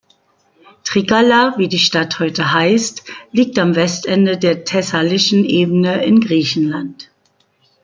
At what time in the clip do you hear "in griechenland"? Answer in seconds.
6.03-7.11